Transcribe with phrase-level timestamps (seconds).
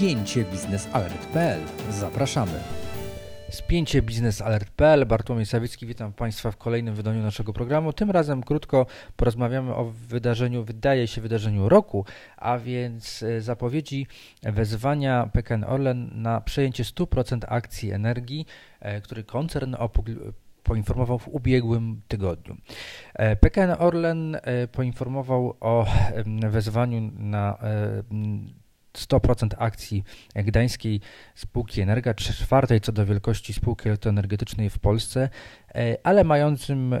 [0.00, 0.44] spięcie.
[1.90, 2.52] Zapraszamy.
[3.50, 5.06] Spięcie biznesalert.pl.
[5.06, 7.92] Bartłomiej Sawicki, witam Państwa w kolejnym wydaniu naszego programu.
[7.92, 8.86] Tym razem krótko
[9.16, 12.04] porozmawiamy o wydarzeniu, wydaje się wydarzeniu roku,
[12.36, 14.06] a więc e, zapowiedzi
[14.42, 18.46] wezwania PKN Orlen na przejęcie 100% akcji energii,
[18.80, 19.76] e, który koncern
[20.62, 22.56] poinformował w ubiegłym tygodniu.
[23.14, 24.36] E, PKN Orlen
[24.72, 25.86] poinformował o
[26.50, 27.58] wezwaniu na
[28.94, 30.04] 100% akcji
[30.34, 31.00] Gdańskiej
[31.34, 35.28] Spółki Energa, czwartej co do wielkości spółki elektroenergetycznej w Polsce,
[35.74, 37.00] e, ale mającym e,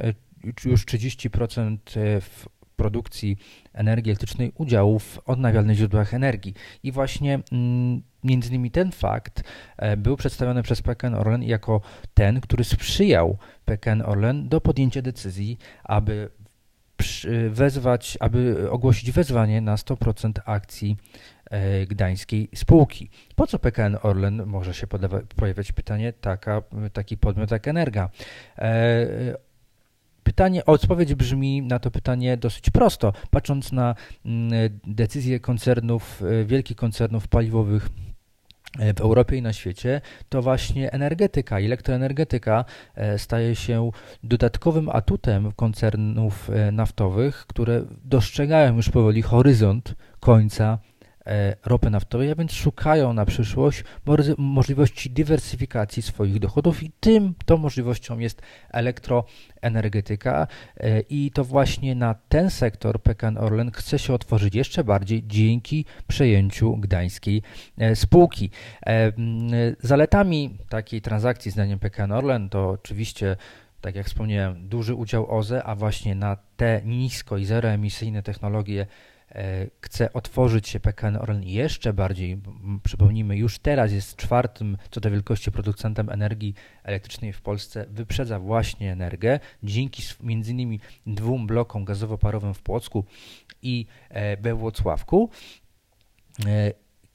[0.64, 3.36] już 30% e, w produkcji
[3.72, 6.54] energii elektrycznej udziału w odnawialnych źródłach energii.
[6.82, 9.42] I właśnie mm, między innymi ten fakt
[9.96, 11.80] był przedstawiony przez PKN Orlen jako
[12.14, 16.30] ten, który sprzyjał PKN Orlen do podjęcia decyzji, aby
[17.50, 20.96] wezwać, aby ogłosić wezwanie na 100% akcji
[21.50, 23.10] E, gdańskiej spółki.
[23.36, 24.86] Po co PKN Orlen może się
[25.36, 26.62] pojawiać pytanie, taka,
[26.92, 28.10] taki podmiot jak Energa?
[28.58, 29.06] E,
[30.22, 33.12] pytanie, odpowiedź brzmi na to pytanie dosyć prosto.
[33.30, 34.50] Patrząc na mm,
[34.86, 37.88] decyzje koncernów, e, wielkich koncernów paliwowych
[38.96, 42.64] w Europie i na świecie, to właśnie energetyka, elektroenergetyka
[43.16, 43.90] staje się
[44.24, 50.89] dodatkowym atutem koncernów naftowych, które dostrzegają już powoli horyzont końca E,
[51.64, 53.84] ropy naftowej, a więc szukają na przyszłość
[54.38, 62.14] możliwości dywersyfikacji swoich dochodów i tym tą możliwością jest elektroenergetyka e, i to właśnie na
[62.28, 67.42] ten sektor PKN Orlen chce się otworzyć jeszcze bardziej dzięki przejęciu gdańskiej
[67.78, 68.50] e, spółki.
[69.80, 73.36] Zaletami takiej transakcji zdaniem PKN Orlen to oczywiście
[73.80, 79.19] tak jak wspomniałem, duży udział OZE, a właśnie na te nisko i zeroemisyjne technologie E,
[79.80, 82.38] chce otworzyć się PKN Orlen jeszcze bardziej,
[82.82, 88.92] przypomnijmy, już teraz jest czwartym co do wielkości producentem energii elektrycznej w Polsce, wyprzedza właśnie
[88.92, 93.04] energię dzięki innymi dwóm blokom gazowo-parowym w Płocku
[93.62, 95.30] i e, we Włocławku.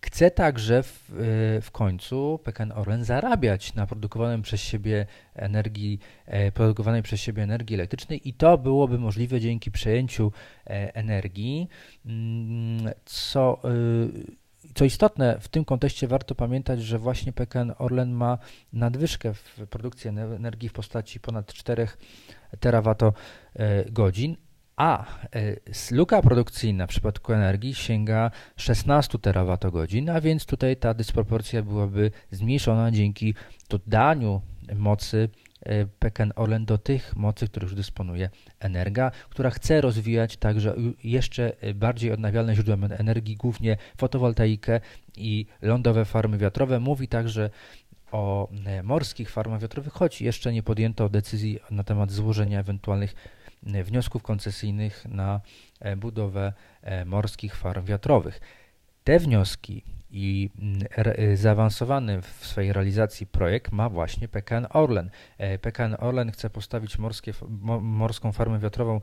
[0.06, 5.06] E, Chce także w, y, w końcu PKN Orlen zarabiać na produkowanym przez siebie
[5.36, 10.32] energii, e, produkowanej przez siebie energii elektrycznej i to byłoby możliwe dzięki przejęciu
[10.68, 11.68] e, energii,
[12.06, 13.62] mm, co
[14.76, 18.38] co istotne, w tym kontekście warto pamiętać, że właśnie PKN Orlen ma
[18.74, 21.88] nadwyżkę w produkcji energii w postaci ponad 4
[22.60, 24.38] terawatogodzin,
[24.78, 25.06] a
[25.36, 25.56] e,
[25.92, 32.92] luka produkcyjna w przypadku energii sięga 16 terawatogodzin, a więc tutaj ta dysproporcja byłaby zmniejszona
[32.92, 33.34] dzięki
[33.70, 34.42] dodaniu
[34.76, 35.30] mocy
[35.62, 41.54] e, PKN Orlen do tych mocy, których już dysponuje Energa, która chce rozwijać także jeszcze
[41.76, 44.80] bardziej odnawialne źródła energii, głównie fotowoltaikę
[45.18, 46.80] i lądowe farmy wiatrowe.
[46.80, 47.50] Mówi także
[48.12, 53.16] o e, morskich farmach wiatrowych, choć jeszcze nie podjęto decyzji na temat złożenia ewentualnych
[53.64, 55.42] wniosków koncesyjnych na
[55.80, 58.40] e, budowę e, morskich farm wiatrowych.
[59.04, 65.10] Te wnioski i mm, e, zaawansowany w swojej realizacji projekt ma właśnie PKN Orlen.
[65.62, 67.34] PKN Orlen chce postawić morskie,
[67.82, 69.02] morską farmę wiatrową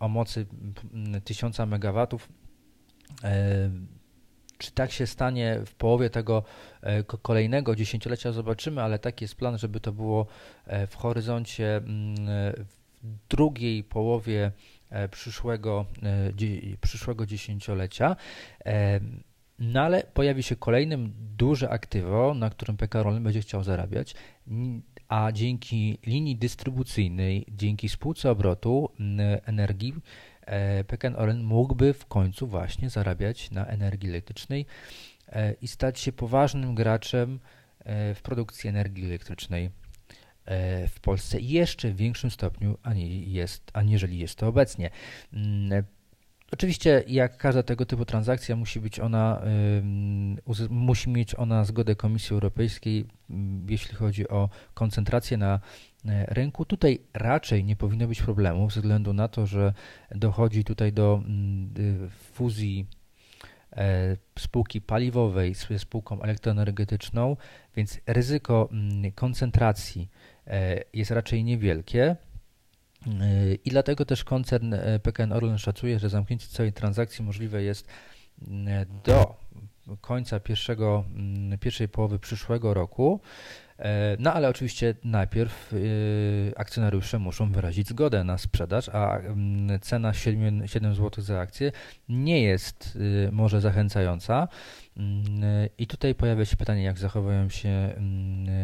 [0.00, 0.46] o mocy
[1.24, 2.06] 1000 MW.
[4.58, 6.42] Czy tak się stanie w połowie tego
[7.22, 10.26] kolejnego dziesięciolecia, zobaczymy, ale taki jest plan, żeby to było
[10.90, 11.80] w horyzoncie
[13.28, 14.52] drugiej połowie
[14.90, 18.16] e, przyszłego, e, przyszłego dziesięciolecia.
[18.66, 19.00] E,
[19.58, 24.14] no ale pojawi się kolejnym duże aktywo, na którym PK Rolny będzie chciał zarabiać,
[25.08, 28.88] a dzięki linii dystrybucyjnej, dzięki spółce obrotu
[29.44, 29.94] energii,
[30.86, 34.66] PKN Orlen mógłby w końcu właśnie zarabiać na energii elektrycznej
[35.62, 37.40] i stać się poważnym graczem
[38.14, 39.70] w produkcji energii elektrycznej
[40.88, 44.90] w Polsce jeszcze w większym stopniu ani jest, aniżeli jest to obecnie.
[45.32, 45.84] Mm,
[46.52, 49.42] oczywiście, jak każda tego typu transakcja, musi być ona,
[50.70, 55.60] musi mieć ona zgodę Komisji Europejskiej, mm, jeśli chodzi o koncentrację na
[56.06, 56.64] e, rynku.
[56.64, 59.74] Tutaj raczej nie powinno być problemu, ze względu na to, że
[60.10, 62.99] dochodzi tutaj do mm, fuzji e,
[64.38, 67.36] spółki paliwowej z spółką elektroenergetyczną,
[67.76, 68.68] więc ryzyko
[69.14, 70.08] koncentracji
[70.50, 72.16] E, jest raczej niewielkie.
[73.06, 77.88] E, I dlatego też koncern e, PKN Orlen szacuje, że zamknięcie całej transakcji możliwe jest
[79.04, 79.34] do
[80.10, 83.20] końca pierwszego, mm, pierwszej połowy przyszłego roku.
[83.78, 90.14] E, no ale oczywiście najpierw y, akcjonariusze muszą wyrazić zgodę na sprzedaż, a mm, cena
[90.14, 91.72] 7, 7 zł za akcję
[92.08, 94.48] nie jest y, może zachęcająca.
[94.96, 97.94] Mm, I tutaj pojawia się pytanie, jak zachowują się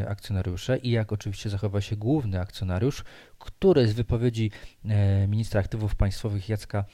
[0.09, 3.05] akcjonariusze i jak oczywiście zachowa się główny akcjonariusz,
[3.39, 4.51] który z wypowiedzi
[4.85, 6.85] e, ministra aktywów państwowych Jacka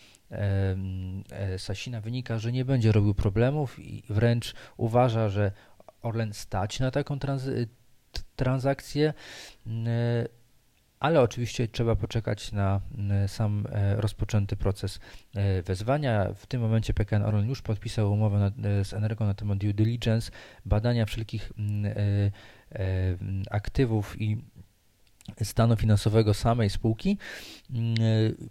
[1.58, 5.52] Sasina wynika, że nie będzie robił problemów i wręcz uważa, że
[6.02, 7.66] Orlen stać na taką tranzycję
[8.36, 9.14] transakcje,
[11.00, 12.80] ale oczywiście trzeba poczekać na
[13.26, 15.00] sam e, rozpoczęty proces
[15.34, 16.32] e, wezwania.
[16.34, 19.74] W tym momencie PKN Orlen już podpisał umowę na, e, z Energo na temat due
[19.74, 20.30] diligence,
[20.64, 21.52] badania wszelkich
[23.50, 24.44] aktywów i
[25.42, 27.18] stanu finansowego samej spółki.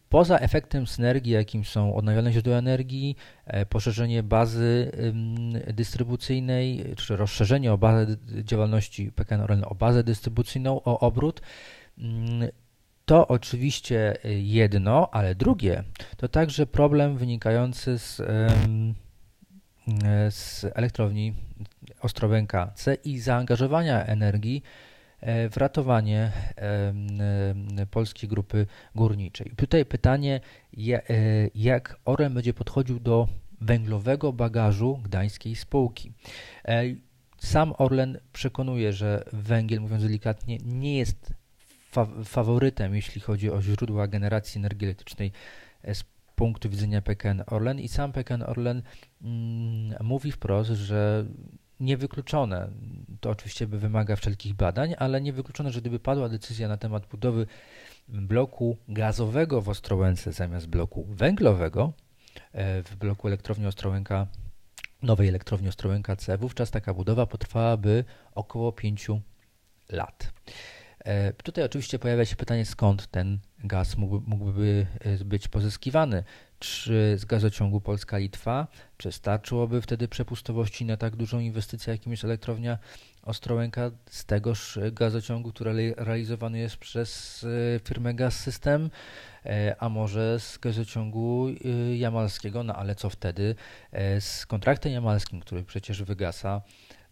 [0.09, 3.15] Poza efektem synergii, jakim są odnawialne źródła energii,
[3.69, 4.91] poszerzenie bazy
[5.73, 11.41] dystrybucyjnej, czy rozszerzenie o bazę działalności PKN Orlen o bazę dystrybucyjną, o obrót,
[13.05, 15.83] to oczywiście jedno, ale drugie
[16.17, 18.21] to także problem wynikający z,
[20.29, 21.33] z elektrowni
[22.01, 24.90] Ostrołęka C i zaangażowania energii E,
[25.51, 26.31] w ratowanie
[27.91, 29.51] polskiej grupy górniczej.
[29.55, 30.41] Tutaj pytanie,
[30.77, 31.01] e,
[31.55, 33.27] jak Orlen będzie podchodził do
[33.61, 36.13] węglowego bagażu gdańskiej spółki.
[36.65, 36.83] E,
[37.37, 41.33] sam Orlen przekonuje, że węgiel, mówiąc delikatnie, nie jest
[41.91, 45.31] fa faworytem, jeśli chodzi o źródła generacji energii elektrycznej
[45.93, 46.03] z
[46.35, 48.81] punktu widzenia PKN Orlen i sam PKN Orlen
[49.21, 51.25] mm, mówi wprost, że
[51.79, 52.69] niewykluczone,
[53.21, 57.45] to oczywiście by wymaga wszelkich badań, ale niewykluczone, że gdyby padła decyzja na temat budowy
[58.07, 61.93] bloku gazowego w Ostrołęce zamiast bloku węglowego
[62.51, 64.27] e, w bloku elektrowni Ostrołęka,
[65.01, 68.03] nowej elektrowni Ostrołęka C, wówczas taka budowa potrwałaby
[68.35, 69.07] około 5
[69.89, 70.30] lat.
[71.05, 76.23] E, tutaj oczywiście pojawia się pytanie, skąd ten gaz mógłby, mógłby e, być pozyskiwany.
[76.59, 78.67] Czy z gazociągu Polska-Litwa,
[78.97, 82.77] czy starczyłoby wtedy przepustowości na tak dużą inwestycję, jakim jest elektrownia
[83.23, 83.91] Ostrołęka?
[84.09, 87.43] Z tegoż gazociągu, który realizowany jest przez
[87.75, 88.89] e, firmę Gaz System,
[89.79, 91.47] a może z gazociągu
[91.97, 93.55] jamalskiego, no ale co wtedy
[94.19, 96.61] z kontraktem jamalskim, który przecież wygasa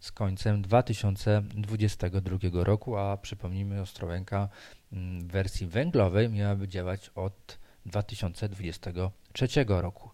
[0.00, 4.48] z końcem 2022 roku, a przypomnijmy, Ostrołęka
[4.92, 10.10] mm, w wersji węglowej miałaby działać od 2023 roku.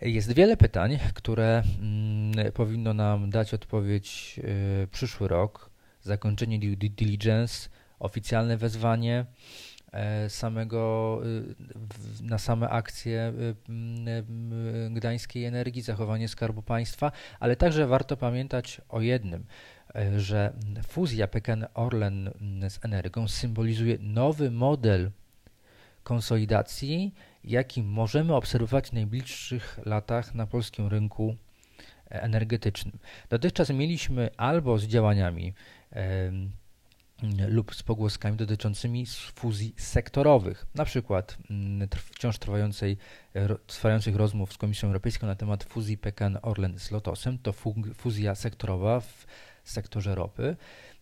[0.00, 4.40] Jest wiele pytań, które mm, powinno nam dać odpowiedź
[4.84, 5.70] y, przyszły rok,
[6.02, 7.68] zakończenie due diligence,
[7.98, 9.24] oficjalne wezwanie,
[10.28, 13.32] samego, y, na same akcje
[13.68, 19.46] y, Gdańskiej Energii, zachowanie Skarbu Państwa, ale także warto pamiętać o jednym,
[19.94, 20.52] e, że
[20.88, 22.30] fuzja PKN Orlen
[22.68, 25.10] z Energią symbolizuje nowy model
[26.02, 27.14] konsolidacji,
[27.44, 31.36] jaki możemy obserwować w najbliższych latach na polskim rynku
[32.10, 32.98] energetycznym.
[33.30, 35.54] Dotychczas mieliśmy albo z działaniami
[37.48, 42.96] lub z pogłoskami dotyczącymi fuzji sektorowych, na przykład mm, wciąż trwającej,
[43.66, 47.52] trwających rozmów z Komisją Europejską na temat fuzji PKN Orlen z Lotosem, to
[47.94, 49.26] fuzja sektorowa w
[49.64, 50.56] sektorze ropy,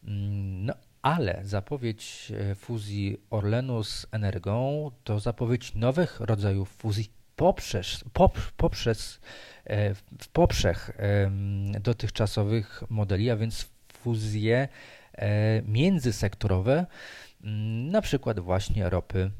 [0.04, 8.04] mm, no, ale zapowiedź e, fuzji Orlenu z Energą to zapowiedź nowych rodzajów fuzji poprzez,
[8.12, 9.20] pop, poprzez
[9.64, 10.90] e, w poprzech
[11.80, 14.68] dotychczasowych modeli, a więc fuzję
[15.01, 15.01] E,
[15.64, 16.86] międzysektorowe,
[17.44, 19.30] mm, na przykład właśnie ropy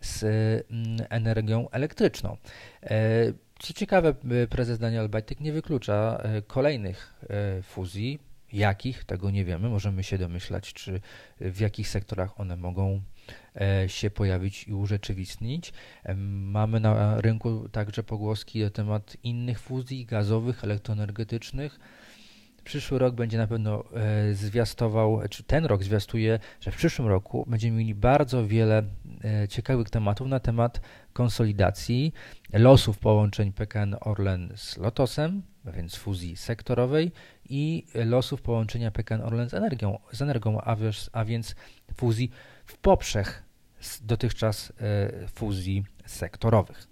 [0.00, 2.36] z mm, energią elektryczną.
[2.82, 2.88] E,
[3.58, 4.14] co ciekawe,
[4.50, 7.14] prezes Daniel Bajtyk nie wyklucza e, kolejnych
[7.62, 8.18] fuzji.
[8.52, 9.68] Jakich, tego nie wiemy.
[9.68, 11.00] Możemy się domyślać, czy
[11.40, 13.02] w jakich sektorach one mogą
[13.86, 15.72] się pojawić i urzeczywistnić.
[16.16, 21.78] Mamy na rynku także pogłoski na temat innych fuzji gazowych, elektroenergetycznych
[22.64, 27.44] Przyszły rok będzie na pewno e, zwiastował, czy ten rok zwiastuje, że w przyszłym roku
[27.48, 28.82] będziemy mieli bardzo wiele
[29.24, 30.80] e, ciekawych tematów na temat
[31.12, 32.12] konsolidacji,
[32.52, 37.12] losów połączeń PKN Orlen z Lotosem, a więc fuzji sektorowej
[37.48, 40.76] i losów połączenia PKN Orlen z energią, z energią a,
[41.12, 41.54] a więc
[41.96, 42.30] fuzji
[42.64, 43.42] w poprzech
[44.02, 46.88] dotychczas e, fuzji sektorowych.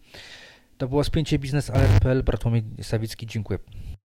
[0.78, 2.22] To było spięcie biznes alert.pl.
[2.22, 3.58] Bartłomiej Sawicki, dziękuję.